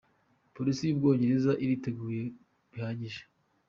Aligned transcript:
Polisi 0.55 0.81
yo 0.83 0.93
mu 0.93 0.99
Bwongereza 1.01 1.51
iriteguye 1.63 2.23
bihagije. 2.71 3.21